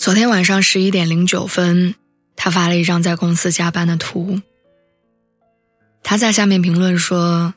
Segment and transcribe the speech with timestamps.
[0.00, 1.94] 昨天晚上十一点零九分，
[2.34, 4.40] 他发了一张在公司加班的图。
[6.02, 7.52] 他在下面评论说：“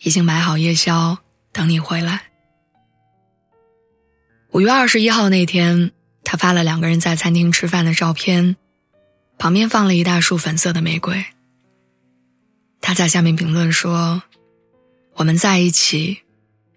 [0.00, 1.18] 已经买好夜宵，
[1.52, 2.22] 等你回来。”
[4.52, 5.92] 五月二十一号那天，
[6.24, 8.56] 他发了两个人在餐厅吃饭的照片，
[9.36, 11.22] 旁边放了一大束粉色的玫瑰。
[12.80, 14.22] 他在下面评论说
[15.12, 16.22] ：“我们在一起，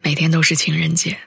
[0.01, 1.17] 每天都是情人节。”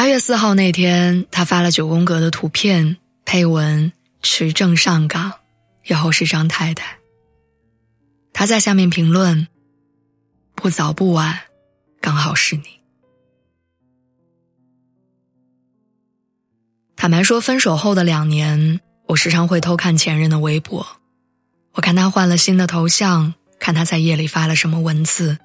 [0.00, 2.96] 八月四号那天，他发了九宫格的图片，
[3.26, 3.92] 配文
[4.24, 5.30] “持证上岗”，
[5.86, 6.96] 以后是张太太。
[8.32, 9.46] 他在下面评论
[10.56, 11.38] ：“不早不晚，
[12.00, 12.62] 刚好是你。”
[16.96, 20.86] 坦白说，分手后的两年，我时常会偷看前任的微博，
[21.74, 25.36] 我看他换了新的头像，看他在夜里发了什么文字，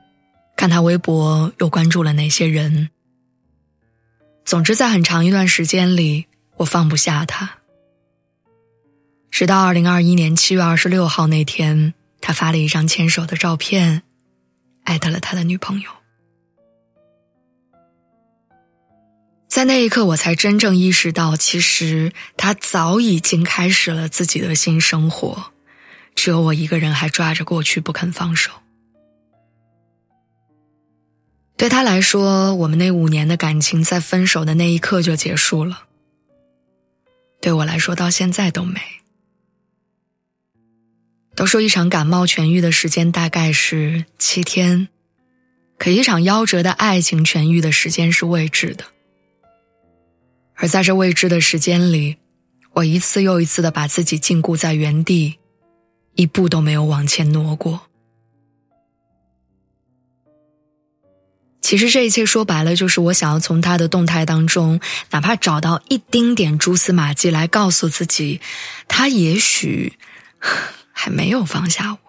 [0.55, 2.89] 看他微博又关注了哪些人。
[4.45, 7.49] 总之，在很长一段时间里，我放不下他。
[9.31, 14.03] 直到二零二一年七月二十六号那天，他发了一张牵手的照片，
[14.83, 15.89] 艾特了他的女朋友。
[19.47, 25.53] 在那一刻，我才真正意识到，其实他早已经开始了自己的新生活，
[26.13, 28.51] 只有我一个人还抓着过去不肯放手。
[31.65, 35.85] 对他来说，我们那五年的感情在分手的那一刻就结束了。
[37.41, 38.79] 对我来说，到现在都没。
[41.33, 44.89] 都说一场感冒痊愈的时间大概是七天，
[45.79, 48.85] 可一场夭折的爱情痊愈的时间是未知的。
[50.53, 52.17] 而在这未知的时间里，
[52.73, 55.39] 我一次又一次的把自己禁锢在原地，
[56.13, 57.87] 一步都没有往前挪过。
[61.65, 68.39] 其实这一切说白了，就是我想要从他的动态当中，哪怕找到一丁点蛛丝马迹，来告诉自己，
[68.87, 69.93] 他也许
[70.91, 71.99] 还没有放下我。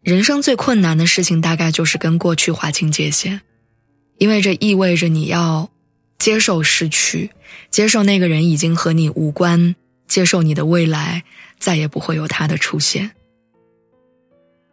[0.00, 3.40] 人生最困难的事情，大概就是跟过去划清界限，
[4.18, 5.68] 因为这意味着你要
[6.20, 7.32] 接受失去，
[7.68, 9.74] 接受那个人已经和你无关，
[10.06, 11.24] 接受你的未来
[11.58, 13.10] 再也不会有他的出现。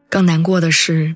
[0.09, 1.15] 更难过的是，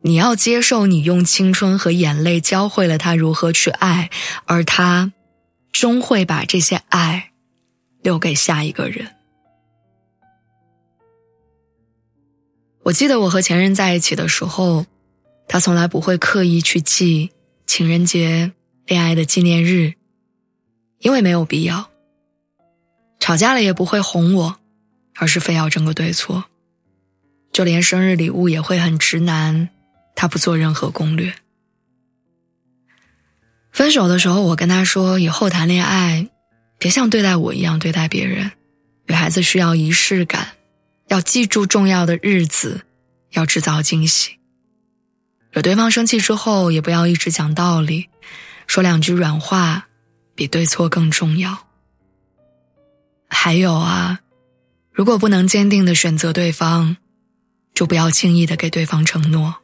[0.00, 4.10] 你要接受你用青春和眼泪教会了他如何去爱，
[4.46, 5.12] 而他
[5.70, 7.30] 终会把这些爱
[8.02, 9.14] 留给下一个人。
[12.82, 14.86] 我记得我和前任在一起的时候，
[15.46, 17.30] 他从来不会刻意去记
[17.64, 18.50] 情人节、
[18.86, 19.94] 恋爱的纪念日，
[20.98, 21.90] 因为没有必要。
[23.20, 24.56] 吵架了也不会哄我，
[25.14, 26.42] 而是非要争个对错。
[27.52, 29.68] 就连生日礼物也会很直男，
[30.14, 31.34] 他不做任何攻略。
[33.70, 36.28] 分手的时候，我跟他说，以后谈恋爱，
[36.78, 38.50] 别像对待我一样对待别人。
[39.06, 40.48] 女孩子需要仪式感。
[41.08, 42.86] 要记住重要的日子，
[43.32, 44.38] 要制造惊喜。
[45.50, 48.08] 惹对方生气之后，也不要一直讲道理，
[48.66, 49.88] 说两句软话，
[50.34, 51.66] 比对错更重要。
[53.28, 54.20] 还有啊，
[54.90, 56.96] 如果不能坚定的选择对方，
[57.74, 59.56] 就不要轻易的给对方承诺。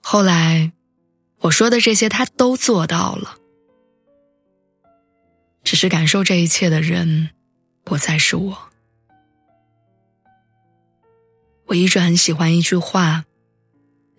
[0.00, 0.72] 后来，
[1.40, 3.36] 我说的这些他都做到了，
[5.62, 7.30] 只是感受这一切的人，
[7.84, 8.58] 不再是我。
[11.66, 13.24] 我一直很喜欢一句话：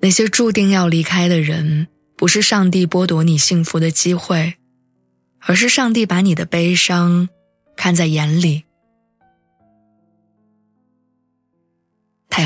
[0.02, 4.56] 那些注定要离开的人，不是上帝剥夺你幸福的机会，
[5.40, 7.28] 而是上帝把你的悲伤
[7.76, 8.66] 看在眼里，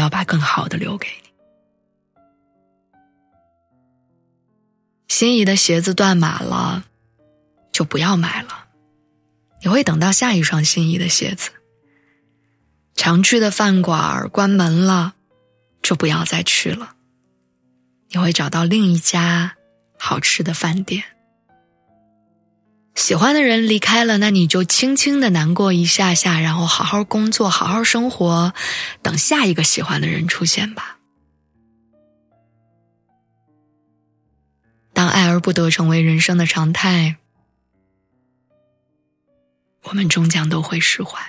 [0.04, 1.30] 要把更好的留给你。
[5.08, 6.84] 心仪的鞋子断码了，
[7.72, 8.68] 就不要买了，
[9.62, 11.50] 你会等到下一双心仪的鞋子。
[12.96, 15.16] 常去的饭馆关门了，
[15.82, 16.96] 就不要再去了。
[18.10, 19.56] 你会找到另一家
[19.98, 21.13] 好吃的饭店。
[22.96, 28.54] 喜欢的人离开了，那你就轻轻的难过一下下，然后好好工作，好好生活，
[29.02, 31.00] 等下一个喜欢的人出现吧。
[34.94, 37.18] 当爱而不得成为人生的常态，
[39.84, 41.20] 我们终将都会释怀。